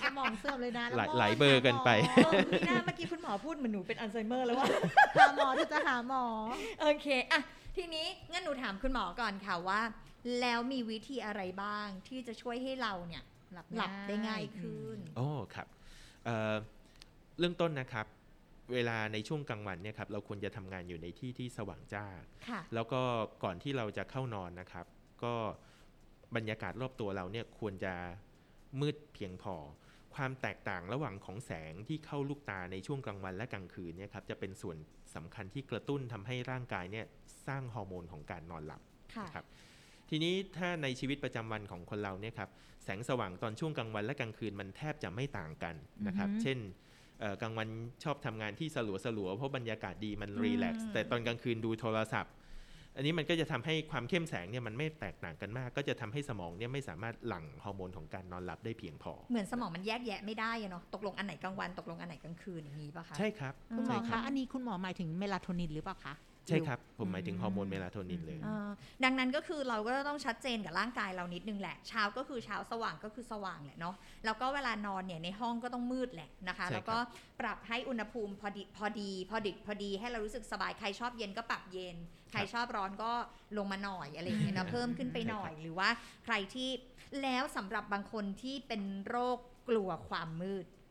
[0.04, 1.90] สมองเสื่อมเลยนะหลายแล้วหลายเบอร์เกินไป
[2.26, 4.68] เออมีหน้าเมื่อกี้คุณหมอพูดเหมือนหนูเป็นอัลไซเมอร์แล้วว่า
[5.16, 6.26] หาหมอที่จะหาหมอ
[6.82, 7.42] โอเคอะ
[7.78, 9.82] ทีนี้งั้นหนูถามคุณหมอก่อนค่ะว่า
[10.42, 15.68] แล้วมีวิธีอะไรบ้างที่จะช่วยให้เราเนี่ยหลับหลับได้ง่ายขึ้นโอ้ครับ
[16.26, 16.54] เอ่อ
[17.40, 18.06] เรื่องต้นนะครับ
[18.74, 22.06] เวลาในช่วงกลางวันเนี่ยครับเราควรจะทำงานอยู่ในที่ที่สว่างจ้า
[22.48, 23.02] ค่ะแล้วก็
[23.44, 24.86] ก่อนที่เราจะเข้านอนนะครับ
[25.24, 25.34] ก็
[26.36, 27.94] บรรยากาศรอบตัวเราเนี่ยควรจะ
[28.80, 29.56] มืดเพียงพอ
[30.16, 34.78] ความแตกต่างระหว่างของแสงที่เข้าลูกตาในช่วงกลางวันและกลางคืนเนี่ยครับจะเป็นส่วน
[35.16, 37.06] สำคัญที่กระตุ้นทำให้ร่างกายเนี่ย
[37.48, 38.82] สร้างฮอร์โมนของการนอนหลับ
[39.16, 39.46] ค่ะนะครับ
[40.10, 42.50] ทีนี้ถ้าในชีวิตประจำวันของคนเราเนี่ยครับ
[42.84, 45.76] แสงสว่างตอนช่วงกลางวันและกลางคืนมันแทบจะไม่ต่างกัน
[46.08, 46.93] นะครับอือฮึเช่นเอ่อ
[47.42, 47.68] กลางวัน
[48.04, 52.34] ชอบทำงานที่สลัวสลัวๆเพราะบรรยากาศดีมันอืมรีแลกซ์แต่ตอนกลางคืนดูโทรศัพท์
[52.96, 66.14] อันนี้มันก็จะทำให้ความเข้มแสงเนี่ยมันไม่แตกต่างกันมาก ก็จะทำให้สมองเนี่ยไม่สามารถหลั่งฮอร์โมนของการนอนหลับได้เพียงพอ เหมือนสมองมันแยกแยะไม่ได้อะเนาะตกลงอันไหนกลางวันตกลงอันไหนกลางคืนอย่างนี้ป่ะคะใช่ครับคุณหมอใช่คคะรับอันนี้คุณหมอหมายถึงเมลาโทนินหรือเปล่าคะ
[66.48, 68.70] ใช่ครับ ผมหมายถึงฮอร์โมนเมลาโทนินเลยเอ่อ
[69.04, 76.98] ดังนั้นก็คือเราก็ต้องชัดเจนกับร่างกายเรานิดนึงแหละ เช้าก็คือเช้าสว่างก็คือสว่างแหละเนาะแล้วก็เวลานอนเนี่ยในห้องก็ต้องมืดแหละนะคะใช่ครับแล้วก็
[77.42, 81.96] ปรับให้อุณหภูมิพอดีพอดีพอดิบพอดีให้เรารู้สึกสบายใครชอบเย็นก็ปรับเย็น
[82.32, 83.12] ใครชอบร้อนก็
[83.58, 85.90] ลงมาหน่อยอะไรอย่างเงี้ยนะเพิ่มขึ้นไปหน่อยหรือว่า
[86.26, 86.70] ใครที่
[87.24, 89.38] แล้วสำหรับบางคนที่เป็นโรค
[89.70, 90.83] กลัวความมืดอืม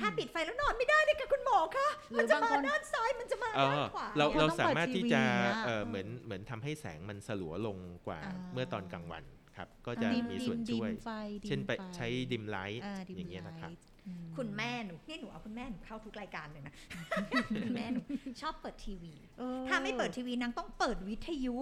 [0.00, 7.76] ถ้าปิดไฟแล้วนอนไม่ได้เลยค่ะคุณหมอคะหรืมันอจะบางมาคนด้านซ้ายมันจะมาเอด้านอขวาเราบางคนเราต้องสามารถเปิดทีที่วีจะเนี่ยเอ่อเออเหมือนเหมือนทำให้แสงมันสลัวลง
[8.06, 9.24] กว่าอ่าเมื่อตอนกลางวัน
[9.56, 11.10] ครับ ก็จะดิมีส่วนช่วยดิมไฟ
[11.42, 16.74] ดิมเช่นไปฟใช้ดิมไลท์อ่าดิมอย่างเงี้ยนะครับไลท์อืมคุณแม่หนูนี่หนูเอาคุณแม่หนูเข้าทุกรายการเลยนะ
[17.64, 18.00] คุณแม่หนู
[18.42, 21.56] ชอบเปิดทีวีเออถ้าไม่เปิดทีวีนางต้องเปิดวิทยุ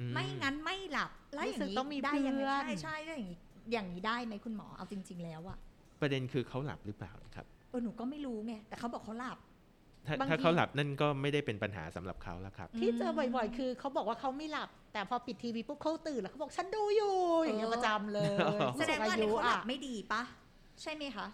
[0.00, 3.38] อืไม่งั้นไม่หลับแล้วอย่างรู้สึกนี้ต้องมีได้ยังไงเพื่อนใช่ใช่แล้วอย่างนี้
[3.72, 5.58] อย่างนี้ได้ไหมคุณหมอเอาจริง ๆ แล้วอะ
[6.00, 9.38] ประเด็นคือเขาหลับหรือเปล่านะครับเออหนูก็ไม่รู้ไงแต่เขาบอกเขาหลับ
[10.06, 18.32] ถ้าบางทีถ้าเขาหลับนั่นก็ไม่ได้เป็นปัญหาสำหรับเขาแล้วครับ ที่เจอบ่อยๆ คือเขาบอกว่าเขาไม่หลับ แต่พอปิดทีวีปุ๊บเขาตื่นแล้วเขาบอกฉันดูอยู่อย่างเงี้ยประจำเลย
[18.78, 20.22] แสดงว่าอันนี้ผู้เขาหลัสูบไม่ดีปะ
[20.82, 21.26] ใช่ไหมคะ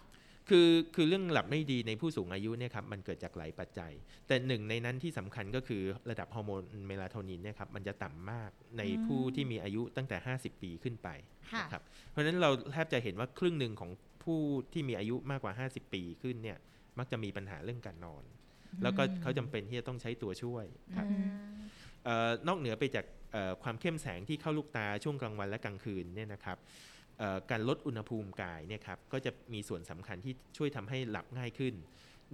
[0.49, 3.91] คือคือเรื่องหลับไม่ดีในผู้สูงอายุเนี่ยครับมันเกิดจากหลายปัจจัย
[4.27, 11.09] แต่หนึ่งในนั้นที่สำคัญก็คือระดับฮอร์โมนเมลาโทนินเนี่ยครับมันจะต่ำมากในอืมผู้ที่มีอายุตั้งแต่ 50 ปีขึ้นไป
[11.51, 13.91] ค่ะนะครับเพราะฉะนั้นเราแทบจะเห็นว่าครึ่งหนึ่งของ
[14.23, 14.39] ผู้
[14.73, 16.57] ที่มีอายุมากกว่า 50 ปีขึ้นเนี่ย
[16.97, 18.23] มักจะมีปัญหาเรื่องการนอน
[18.83, 21.17] แล้วก็เขาจำเป็นที่จะต้องใช้ตัวช่วยครับอื
[21.55, 21.57] ม
[22.05, 26.57] เอ่อนอกเหนือไปจากเอ่อความเข้มแสงที่เข้าลูกตาช่วงกลางวันและกลางคืนเนี่ยนะครับ
[27.19, 31.73] เอ่อการลดอุณหภูมิกายเนี่ยครับก็จะมีส่วนสำคัญที่ช่วยทำให้หลับง่ายขึ้น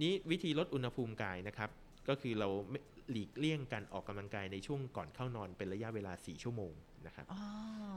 [0.02, 1.70] นี้วิธีลดอุณหภูมิกายนะครับ
[2.08, 6.72] ก็คือเราไม่หลีกเลี่ยงการออกกำลังกายในช่วงก่อนเข้านอนเป็นระยะเวลา 4 ชั่วโมง
[7.06, 7.40] นะครับอ๋อ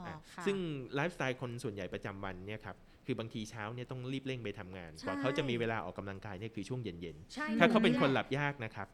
[0.06, 0.56] อะค่ะซึ่ง
[0.94, 2.76] ไลฟ์สไตล์คนส่วนใหญ่ประจำวันเนี่ยครับ
[3.06, 8.88] คือบางทีเช้าเนี่ยต้องรีบเร่งไปทำงานใช่กว่าเขาจะมีเวลาออกกำลังกายเนี่ยคือช่วงเย็นใช่ๆถ้าเขาเป็นแหคนละหลับยากนะครับ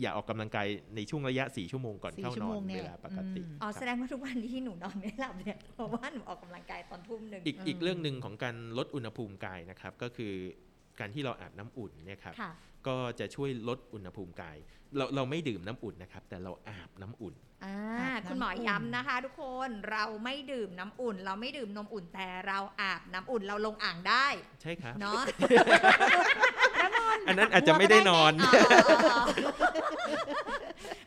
[0.00, 10.32] อย่าออกกำลังกายในช่วงระยะ 4 ชั่วโมงก่อนสี่เข้าชั่นวอโมนงเนี่ยเวลาปกติอืมอ๋อครับแสดงว่าทุกวันที่หนูนอนไม่หลับเนี่ยเพราะว่าหนูออกกำลังกายตอนทุ่มหนึ่งอีกเอออีอีกเรื่องหนึ่งของการลดอุณหภูมิกายนะครับก็คือ
[11.00, 12.52] การที่เราอาบน้ำอุ่นเนี่ยครับค่ะ
[12.88, 14.56] ก็จะช่วยลดอุณหภูมิกาย
[14.96, 24.26] เราเราไม่ดื่มน้ำอุ่นนะครับ แต่เราอาบน้ำอุ่นอ่าอาบน้ำคุณหมออุ่นย้ำนะคะ ทุกคนเราไม่ดื่มน้ำอุ่น เราไม่ดื่มนมอุ่นแต่เราอาบน้ำอุ่นเราลงอ่างได้
[24.62, 25.22] ใช่ครับเนาะ
[27.28, 28.50] อันนั้นอาจจะไม่ได้นอนอ๋
[29.18, 29.24] อ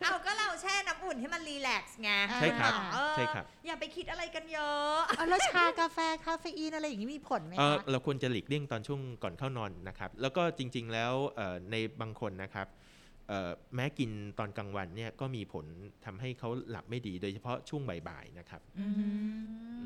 [0.02, 2.10] เอาก็เราแช่น้ำอุ่นให้มันรีแลกซ์ไง
[2.40, 12.68] ใช่ครับเออใช่ครับ อย่าไปคิดอะไรกันเยอะเอาแล้วชากาแฟคาเฟอีนอะไรอย่างนี้มีผลไหมเอ่อคะเราควรจะหลีกเลี่ยงตอนช่วงก่อนเข้านอนนะครับ แล้วก็จริง ๆ แล้วเอ่อในบางคนนะครับ
[13.28, 15.66] เอ่อแม้กินตอนกลางวันเนี่ยก็มีผล
[16.04, 18.86] ทำให้เขาหลับไม่ดีโดยเฉพาะช่วงบ่ายๆนะครับอื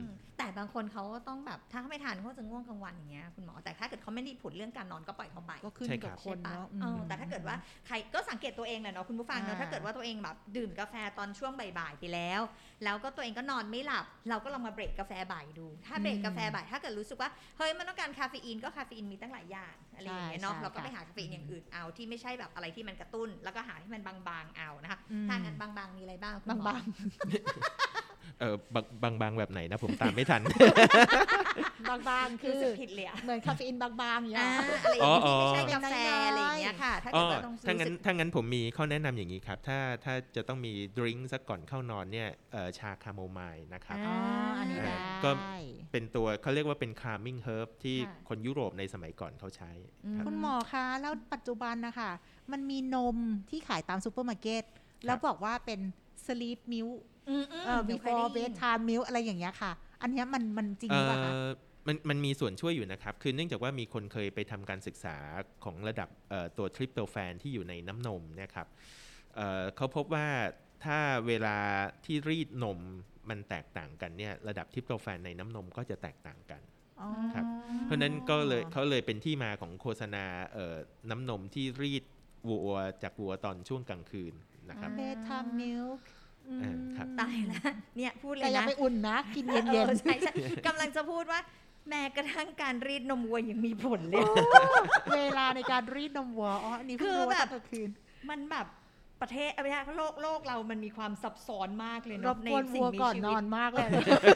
[0.01, 0.03] ม
[0.39, 12.41] แต่บางคนเขาก็ต้องแบบถ้าเขาไม่ทานเขาจะง่วงกลางวันอย่างเงี้ยคุณหมอแต่ถ้าเกิดเขาไม่ได้ผลเรื่องการนอนก็ปล่อยเขาไปก็ขึ้นใช่คกัรับบคนใช่ปะเนาะเออแต่ถ้าเกิดว่าใครก็สังเกตตัวเองแหละเนาะคุณผู้ฟังเนาะอ่าถ้าเกิดว่าตัวเองแบบดื่มกาแฟตอนช่วงบ่ายๆไปแล้ว
[12.85, 26.83] แล้วก็ตัวเองก็นอนไม่หลับ เราก็ลองมาเบรกกาแฟบ่ายดู ถ้าเบรกกาแฟบ่ายถ้าเกิดรู้สึกว่าเฮ้ยมันต้องการคาเฟอีนก็คาเฟอีนมีตั้งหลายอย่าง อะไรอย่างเงี้ยเนาะเราก็ไปหาคาเฟอีนอย่างอื่นเอาที่ไม่ใช่แบบอะไรที่มันกระตุ้น แล้วก็หาที่มันบางๆเอานะคะอืมทางกันบางๆมีอะไรบ้างคุณหมอบาง
[28.41, 35.95] เออบางบางบางแบบไหนนะผมตามไม่ทันๆบางๆคืคืออสึกผิดเลยอะเหมือนคาเฟอีนบางๆอย่างเงี้อ่ายเหรออะไรอย่างอ๋เงี้อยที่ไม่ใช่อ๋อกาแฟ
[36.29, 44.17] อะไรอย่างเงี้ยค่ะถ้าอ๋เกิอดว่าต้องถ้างั้นรู้สึกถ้างั้นผมมีข้อแนะนำอย่างนี้ครับ ถ้าถ้าจะต้องมี drink สักก่อนเข้านอนเนี่ยเอ่อชาคาโมไมล์นะครับอ๋อ
[44.59, 45.31] อันนี้ได้ก็
[45.93, 49.71] เป็นตัวเขาเรียกว่าเป็น calming herb ที่ค่ะคนยุโรปในสมัยก่อนเขาใช้
[50.17, 52.11] ครับคุณหมอคะแล้วปัจจุบันนะคะ
[52.53, 53.17] มันมีนม
[53.51, 54.65] ที่ขายตามซูเปอร์มาร์เก็ต
[55.07, 55.81] แล้วบอกว่าเป็น
[56.27, 61.49] sleep milk อืมอืมเอ่อเดี๋ยวเคย before ได้ยิน bedtime milk อะไรอย่างเงี้ยค่ะ อันเนี้ยมันมันจริงหรือเปล่าคะเอ่อ
[61.87, 65.17] มันมันมีส่วนช่วยอยู่นะครับ คือเนื่องจากว่ามีคนเคยไปทำการศึกษา
[65.65, 68.67] ของระดับเอ่อตัวทริปโตแฟนที่อยู่ในน้ำนมเนะครับ
[69.37, 70.29] เอ่อเขาพบว่า
[70.85, 71.59] ถ้าเวลา
[72.05, 72.79] ที่รีดนม
[73.31, 76.63] มันแตกต่างกันเนี่ยระดับทริปโตแฟนในน้ำนมก็จะแตกต่างกัน
[77.01, 77.45] อ๋อครับ
[77.85, 80.77] เพราะฉะนั้นก็เลยเขาเลยเป็นที่มาของโฆษณาเอ่อ
[81.11, 82.05] น้ำนมที่รีด
[82.49, 84.35] วัวจากวัวตอนช่วงกลางคืน
[84.71, 86.20] นะครับ bedtime milk อืมเออครับ
[87.21, 87.63] ตายแล้ว
[87.97, 90.33] เนี่ยพูดเลแต่ยอย่านะไปอุ่นนะ กินเย็นเออใช่ใช่
[90.67, 91.41] กำลังจะพูดว่า
[91.89, 97.89] แม้กระทั่งการรีดนมวัวยังมีผลเลยๆเวลาในการรีดนมวัวอ๋ออันนี้เพิ่งคือรู้แบบตอนกลางคืน
[98.31, 98.67] มันแบบ
[99.25, 103.89] ประเทศไม่ใช่โลกโลกเรามันมีความซับซ้อนมากเลยรเนาะบในกวนสิ่งวัวมีก่อนชีนวิอตนมากเลย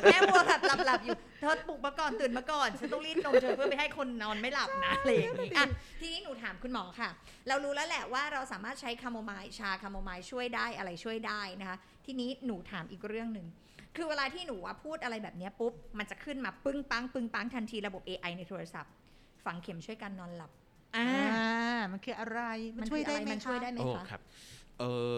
[0.05, 5.66] แม่วัวแบบหลับๆอยู่เธอปลุกมาก่อนตื่นมาก่อนฉันต้องรีดนมเธอเพื่อไม่ให้คนนอนไม่หลับนะอะไรอย่างนี้อะ
[6.00, 7.09] ทีนี้หนูถามคุณหมอค่ะ
[7.48, 13.47] เรารู้แล้วแหละว่าเราสามารถใช้คาโมไมล์ชาคาโมไมล์ช่วยได้อะไรช่วยได้นะคะ ทีนี้หนูถามอีกเรื่องหนึ่ง
[13.97, 18.93] คือเวลาที่หนูว่าพูดอะไรแบบเนี้ยปุ๊บ มันจะขึ้นมาปึ้งปังปึ้งปังทันทีระบบ AI ในโทรศัพท์
[19.45, 20.51] ฝังเข็มช่วยกันนอนหลับ
[20.97, 22.40] อ่าอ่ามันคืออะไร
[22.77, 24.21] มันช่วยได้ไหมมันคะช่วยได้ไหมโอ้คะครับ
[24.79, 25.12] เออ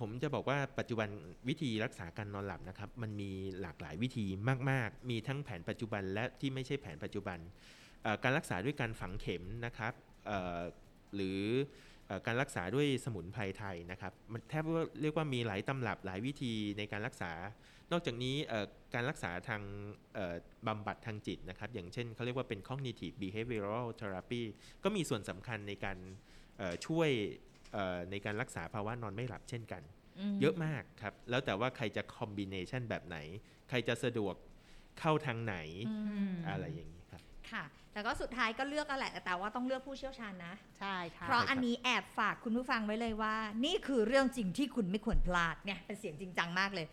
[0.00, 1.08] ผมจะบอกว่าปัจจุบัน
[1.48, 4.26] วิธีรักษาการนอนหลับนะครับ มันมีหลากหลายวิธี
[4.70, 7.38] มาก ๆ มีทั้งแผนปัจจุบันและที่ไม่ใช่แผนปัจจุบัน
[8.02, 9.92] เอ่อการรักษาด้วยการฝังเข็มนะครับ
[10.26, 10.60] เอ่อ
[11.14, 11.91] หรือเอ่อ
[12.26, 17.32] การรักษาด้วยสมุนไพรไทยนะครับมันแทบว่าเรียกว่ามีหลายตำรับหลายวิธีในการรักษา
[17.92, 19.62] นอกจากนี้เอ่อการรักษาทาง
[20.14, 20.34] เอ่อ
[20.66, 24.42] บำบัดทางจิตนะครับ อย่างเช่นเขาเรียกว่าเป็น cognitive behavioral therapy
[24.84, 25.98] ก็มีส่วนสำคัญในการ
[26.58, 27.10] เอ่อช่วย
[27.72, 29.82] เอ่อในการรักษาภาวะนอนไม่หลับเช่นกัน
[30.40, 33.18] เยอะมากครับ แล้วแต่ว่าใครจะคอมบิเนชันแบบไหน
[33.68, 34.34] ใครจะสะดวก
[35.00, 35.56] เข้าทางไหน
[35.88, 35.96] อื
[36.30, 46.86] มอะไรอย่างนี้ครับค่ะ แต่ก็สุดท้ายก็เลือกกันแหละแต่ว่าต้องเลือกผู้เชี่ยวชาญนะ ใช่ค่ะ เพราะอันนี้แอบฝากคุณผู้ฟังไว้เลยว่า นี่คือเรื่องจริงที่คุณไม่ควรพลาดเนี่ยเป็นเสียงจริงจังมากเลย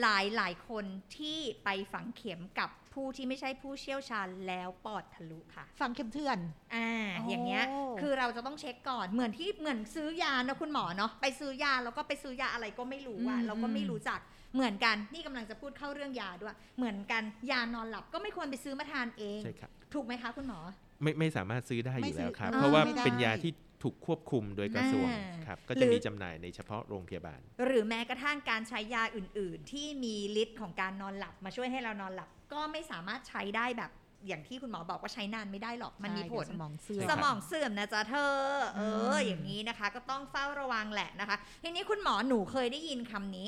[0.00, 0.84] หลายหลายคน
[1.16, 6.38] ที่ไปฝังเข็มกับผู้ที่ไม่ใช่ผู้เชี่ยวชาญแล้วปอดทะลุค่ะฟังเข็มเถื่อน
[6.74, 7.64] อ่าโอ้อย่างเงี้ย
[8.00, 14.20] คือเราจะต้องเช็คก่อนเหมือนที่เหมือนซื้อยานะคุณหมอเนาะไปซื้อยาแล้วก็ไปซื้อยาอะไรก็ไม่รู้อะเราก็ไม่รู้จัก
[14.54, 20.58] เหมือนกันนี่กำลังจะพูดเข้าเรื่องยาด้วย เหมือนกันยานอนหลับก็ไม่ควรไปซื้อมาทานเองใช่ครับ ถูกไหมคะคุณหมอ
[21.02, 33.92] ไม่ไม่สามารถซื้อได้อไม่ยู่ซื้แล้อวครับอ่าเพราะว่าไม่ได้เป็นยาที่ถูกควบคุมโดยกระทรวงอ่าครับก็หรืจะอมีจำหน่ายในเฉพาะโรงพยาบาล หรือแม้กระทั่งการใช้ยาอื่น ๆ ที่มีฤทธิ์ของการนอนหลับมาช่วยให้เรานอนหลับ ก็ไม่สามารถใช้ได้แบบ
[34.28, 38.34] อย่างที่คุณหมอบอกว่าใช้นานไม่ได้หรอกมันมีผลใช่เดี๋ยวสมองเสื่อมใช่สมองเสื่อมนะจ๊ะเธอ
[38.76, 38.80] เอ
[39.12, 43.46] ออืมอย่างนี้นะคะ ก็ต้องเฝ้าระวังแหละนะคะ ทีนี้คุณหมอหนูเคยได้ยินคำนี้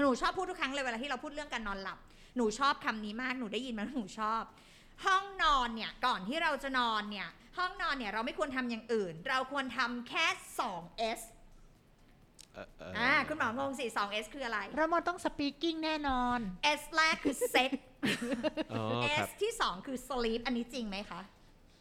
[0.00, 1.98] หนูชอบพูดทุกครั้งเลยเวลาที่เราพูดเรื่องการนอนหลับ
[2.36, 4.42] หนูชอบคำนี้มากหนูได้ยินมาแล้วหนูชอบ
[5.06, 7.28] ห้องนอนเนี่ยก่อนที่เราจะนอนเนี่ย
[7.58, 10.26] ห้องนอนเนี่ยเราไม่ควรทำอย่างอื่น เราควรทำแค่
[10.58, 11.20] 2S
[12.54, 16.38] เอ่อเอ่อออ่าคุณหมองงสิ 2S คืออะไร เรามันต้อง speaking แน่นอน
[16.80, 17.70] S แรกคือ sex
[18.72, 18.84] อ๋อ
[19.18, 21.20] ครั S บที่ 2 คือ sleep อันนี้จริงไหมคะ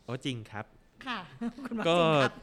[0.07, 0.65] อ๋อจริงครับ
[1.07, 1.19] ค่ะ
[1.65, 2.33] คุณหมอก็จริงครับ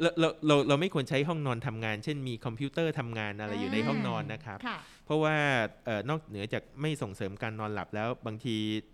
[0.00, 5.36] เราเราเราเราไม่ควรใช้ห้องนอนทำงาน เช่นมีคอมพิวเตอร์ทำงานอะไรอยู่ในห้องนอนนะครับ ค่ะ เพราะว่า
[5.84, 8.93] เอ่อนอกเหนือจากไม่ส่งเสริมการนอนหลับแล้วบางทีเอ่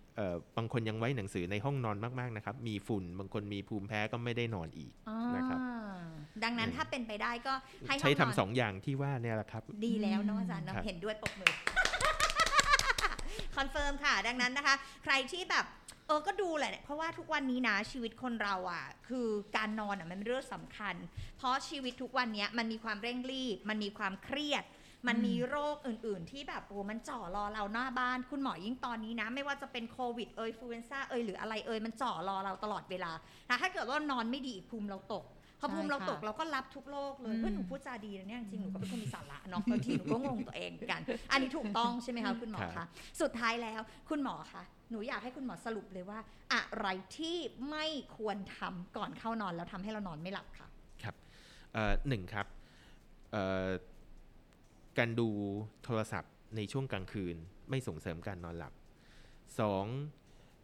[0.57, 4.91] บางคนยังไว้หนังสือในห้องนอนมากๆนะครับ มีฝุ่นบางคนมีภูมิแพ้ก็ไม่ได้นอนอีก
[5.35, 6.01] นะครับอ่า
[6.43, 7.53] ดังนั้นอืมถ้าเป็นไปได้ก็
[7.87, 11.53] ให้ห้ใช้องนทำอนสองอย่างที่ว่าเนี่ยแหละครับ ดีแล้วเนาะอาจารย์เนาะครับเห็นด้วยปรบมือ
[13.55, 15.65] confirm ค่ะ ดังนั้นนะคะ ใครที่แบบ
[16.07, 20.95] เออก็ดูแหละ เพราะว่าทุกวันนี้นะชีวิตคนเราอะ คือการนอนอะมันเป็นเรื่องสำคัญ
[21.37, 24.63] เพราะชีวิตทุกวันเนี้ยมันมีความเร่งรีบ มันมีความเครียด
[25.07, 33.11] มันมีโรคอื่น ๆ ที่แบบโอ้มันจ่อรอเราหน้าบ้าน คุณหมอยิ่งตอนนี้นะ ไม่ว่าจะเป็นโควิดเอยฟูเอนซ่าเอยหรืออะไรเอยมันจ่อรอเราตลอดเวลา
[33.49, 35.25] นะถ้าเกิดว่านอนไม่ดีอีกภูมิเราตก
[35.59, 42.87] พอภูมิเราตกใช่ค่ะเราก็รับทุกโรคเลยอืมเพื่อนหนูพูดจาดีนะเนี่ยจริงๆหนูก็เป็นคนมีสาระเนาะบางทีหนูก็งงตัวเองเหมือนกัน อันนี้ถูกต้องใช่ไหมคะคุณหมอครัคะบ
[43.21, 46.19] สุดท้ายแล้วคุณหมอคะหนูอยากให้คุณหมอสรุปเลยว่า
[46.53, 46.87] อะไร
[47.17, 47.37] ที่
[47.69, 47.85] ไม่
[48.17, 50.67] ควรทำก่อนเข้านอนแล้วทำให้เรานอนไม่หลับค่ะ
[51.03, 51.15] ครับ
[51.73, 52.47] เอ่อหนึ่งครับ
[53.31, 53.69] เอ่อ
[54.97, 55.29] การดู
[55.83, 57.35] โทรศัพท์ในช่วงกลางคืน
[57.69, 58.73] ไม่ส่งเสริมการนอนหลับ
[59.59, 59.85] สอง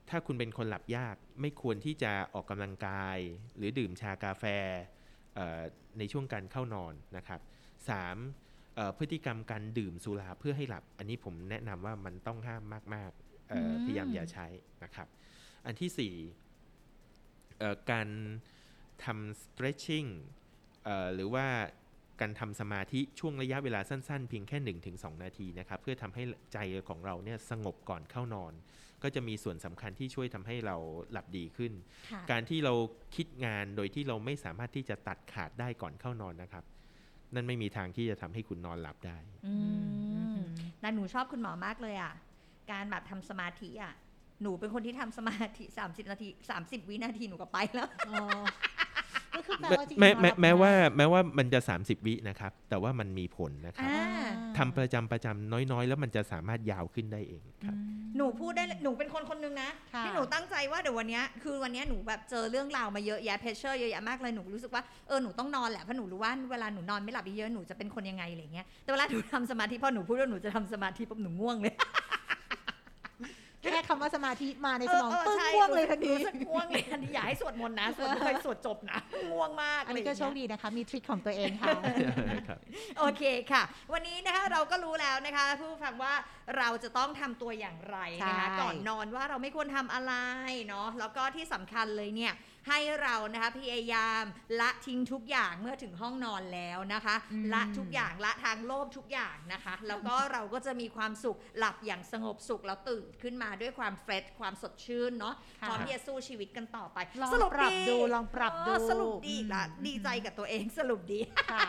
[0.10, 3.18] ถ้าคุณเป็นคนหลับยากไม่ควรที่จะออกกำลังกาย
[3.58, 4.44] หรือดื่มชากาแฟ
[5.36, 5.62] เอ่อ
[5.98, 7.42] ในช่วงการเข้านอนนะครับ
[7.90, 8.18] สาม
[8.76, 12.64] เอ่อพฤติกรรมการดื่มสุราเพื่อให้หลับ อันนี้ผมแนะนำว่ามันต้องห้าม
[12.96, 14.48] มากๆเอ่ออมพยายามอย่าใช้
[14.84, 15.08] นะครับ
[15.66, 16.14] อันที่สี่
[17.60, 18.08] เอ่อการ
[19.04, 20.10] ทำ stretching
[20.84, 21.48] เอ่อหรือว่า
[22.22, 24.58] การทำสมาธิช่วงระยะเวลาสั้นๆ เพียงแค่
[24.92, 26.58] 1-2 นาทีนะครับเพื่อทำให้ใจ
[26.90, 28.54] ของเราเนี่ยสงบก่อนเข้านอน
[29.04, 30.76] ก็จะมีส่วนสำคัญที่ช่วยทำให้เรา
[31.12, 31.74] หลับดีขึ้น
[32.12, 32.74] ค่ะการที่เรา
[33.16, 36.64] คิดงานโดยที่เราไม่สามารถที่จะตัดขาดได้ก่อนเข้านอนนะครับ
[37.34, 39.56] นั่นไม่มีทางที่จะทำให้คุณนอนหลับได้อื
[40.36, 40.38] ม
[40.80, 42.14] แต่หนูชอบคุณหมอมากเลยอะ
[42.72, 43.94] การแบบทำสมาธิอะ
[44.42, 48.18] หนูเป็นคนที่ทำสมาธิ 30 นาที 30 วินาทีหนูก็ไปแล้วอ๋อ
[49.38, 71.74] ก็คือแปลแม้ว่าจริงๆแม้นอนหแม้ลับแม้ว่าง่ยแม้ว่ามันจะ 30 วินะครับ แต่ว่ามันมีผลนะครับอ่าทำประจำประจำน้อยๆ แล้วมันจะสามารถยาวขึ้นได้เองครับอืมหนูพูดได้เลยหนูเป็นคนคนหนึงนะค่ะที่หนูตั้งใจว่าเดี๋ยววันเนี้ยคือวันเนี้ยหนูแบบเจอเรื่องราวมาเยอะแยะเพชเชอร์เยอะแยะมากเลยหนูรู้สึกว่าเออหนูต้องนอนแหละเพราะหนูรู้ว่าเวลาหนูนอนไม่หลับเยอะๆหนูจะเป็นคนยังไงอะไรเงี้ยแต่เวลาหนูทำสมาธิพอหนูพูดว่าหนูจะทำสมาธิปุ๊บหนูง่วงเลย
[73.72, 79.00] แค่คำว่าสมาธิมาในสมองเออปึ้งใช่ง่วงเลยทันทีรู้สึกง่วงเลยทันทีอย่าให้สวดมนต์นะสวดไม่เคยสวดจบนะ
[79.32, 81.76] ง่วงมากอันนี้ก็โชคะไรอย่างเงี้ยดีนะคะ มีทริคของตัวเองค่ะ
[82.48, 82.60] ครับ
[83.00, 86.14] โอเคค่ะ วันนี้นะคะเราก็รู้แล้วนะคะ ผู้ฟังว่า
[86.58, 90.14] เราจะต้องทำตัวอย่างไรนะคะใช่ก่อนนอนว่าเราไม่ควรทำอะไร
[90.68, 92.34] เนาะแล้วก็ที่สำคัญเลยเนี่ย
[92.68, 94.24] ให้เรานะคะพยายาม
[94.60, 111.20] ละทิ้งทุกอย่างเมื่อถึงห้องนอนแล้วนะคะอืมละทุกอย่างละทางโลภทุกอย่างนะคะ แล้วก็เราก็จะมีความสุขหลับอย่างสงบสุขแล้วตื่นขึ้นมาด้วยความเฟรชความสดชื่นเนาะค่ะพร้อมที่จะสู้ชีวิตกันต่อไปลองสรุปปรับดีดูลองปรับดูเออสรุปดีอีกละอืมดีใจกับตัวเองสรุปดี
[111.52, 111.62] ค่ะ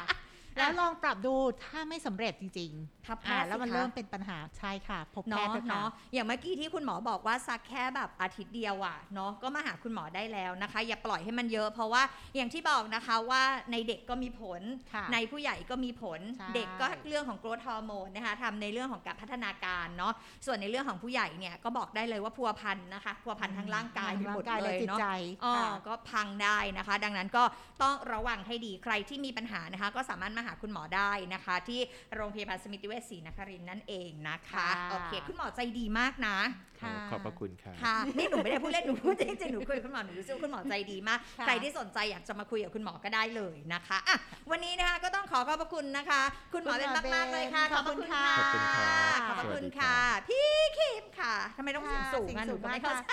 [0.59, 2.73] แล้วลองปรับดูถ้าไม่สำเร็จจริง
[3.07, 12.03] ทับๆอ่าแล้วมันสิคะเริ่มเป็นปัญหาใช่ค่ะพบแพเนาะทย์เถอะค่ะเนาะอย่างเมื่อกี้ที่คุณหมอบอกว่าซักแค่แบบอาทิตย์เดียวอะเนาะก็มาหาคุณหมอได้แล้วนะคะ อย่าปล่อยให้มันเยอะ เพราะว่า
[12.37, 13.43] อย่างที่บอกนะคะว่า
[13.73, 14.63] ในเด็กก็มีผล
[14.95, 20.13] ค่ะในผู้ใหญ่ก็มีผลใช่เด็กก็เรื่องของโกรทฮอร์โมนนะคะทำในเรื่องของการพัฒนาการเนาะ
[20.47, 25.07] ส่วนในเรื่องของผู้ใหญ่เนี่ยก็บอกได้เลยว่าพัวพันนะคะพัวพันทั้งร่างกายไปร่าหมงดกายเลและยจิตเนาะใจ
[25.45, 27.45] อ๋อค่ะก็พังได้นะคะ ดังนั้นก็
[27.83, 31.81] ต้องระวังให้ดีใครที่มีปัญหานะคะ ก็สามารถมาหาคุณหมอได้นะคะ ที่
[32.15, 36.37] โรงพยาบาลสมิติเวชศรีนครินทร์นั่นเองนะคะค่ะโอเคคุณหมอใจดีมากนะ
[36.83, 44.17] ค่ะขอบพระคุณครับค่ะนี่หนูไม่ได้พูดเล่นหนูพูดจริงๆหนูคุยกับคุณหมอหนูรู้สึกว่าคุณหมอใจดีมากค่ะใครที่สนใจอยากจะมาคุยกับคุณหมอก็ได้เลยนะคะอะ
[44.51, 53.13] วันนี้นะคะก็ต้องขอขอบพระคุณนะคะ คุณหมอเป็นมากๆเลยค่ะขอบคุณค่ะขอบคุณครับขอบพระคุณสวัสดีครัค่ะบพี่คิมค่ะทำไมต้องเสียงสูงค่ะอะเสีหยนูงสูงก็ไม่มากเข้าใจ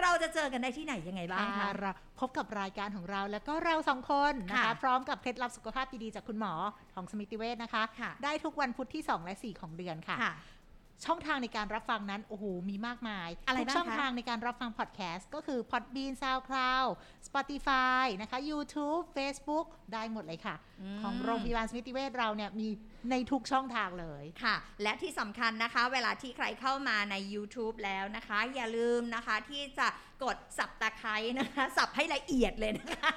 [0.00, 6.52] เราจะเจอกันได้ที่ไหนยังไงบ้างค่ะคะเราพบกับรายการของเราแล้วก็เราสองคนนะคะค่ะพร้อมกับเคล็ดลับสุขภาพดีๆจากคุณหมอ
[6.94, 10.34] ของสมิติเวชนะคะค่ะได้ทุกวันพุธที่ 2 และ 4 ของเดือนค่ะค่ะ
[11.06, 16.88] ช่องทางในการรับฟังนั้น โอ้โห มีมากมายอะไรทุกบ้างช่องคะทางในการรับฟังพอดแคสต์ก็คือ Podbean SoundCloud
[17.28, 20.56] Spotify นะคะ YouTube Facebook ได้หมดเลยค่ะ
[21.02, 22.68] ของโรงพยาบาลสมิติเวชเราเนี่ยมี
[23.10, 29.88] ในทุกช่องทางเลยค่ะ และที่สำคัญนะคะ เวลาที่ใครเข้ามาใน YouTube แล้วนะคะ อย่าลืมนะคะที่จะ
[30.24, 33.10] กดสับตะไคร้นะคะสับให้ละเอียดเลยนะคะ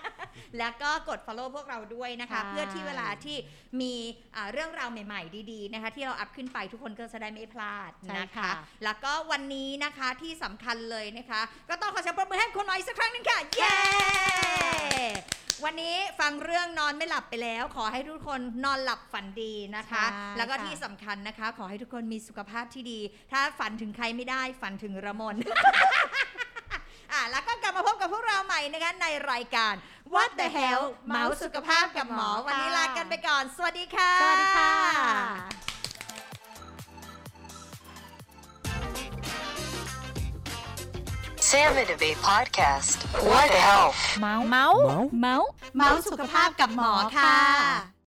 [0.57, 3.37] แล้วก็กด follow พวกเราด้วยนะคะใช่เพื่อที่เวลาที่
[3.81, 3.93] มี
[4.35, 8.51] อ่าเรื่องราวใหม่ๆ ดีๆนะคะ ที่เราอัพขึ้นไปทุกคนก็จะได้ไม่พลาดใช่นะคะค่ะ
[8.83, 13.75] แล้วก็วันนี้นะคะที่สำคัญเลยนะคะ ก็ต้องขอเสียงปรบมือให้คุณหน่อยอีกสักครั้งหนึงค่ะ เย้
[15.65, 22.99] วันนี้ฟังเรื่องนอนไม่หลับไปแล้ว ขอให้ทุกคนนอนหลับฝันดีนะคะใช่แล้วก็ค่ะที่สำคัญนะคะ ขอให้ทุกคนมีสุขภาพที่ดี
[23.31, 25.35] ถ้าฝันถึงใครไม่ได้ฝันถึงระมน
[27.11, 29.73] อะแล้วก็กลับมาพบกับพวกเราใหม่นะคะในรายการ
[30.13, 35.70] What the Hell เมาส์สุขภาพกับหมอ วันนี้ลากันไปก่อน สวัสดีค่ะ สวัสดีค่ะ
[41.51, 43.03] Salmon Debate Podcast.
[43.29, 43.99] What the health?
[44.21, 44.79] เมาส์เมาส์
[45.21, 47.91] เมาส์เมาส์สุขภาพกับหมอค่ะ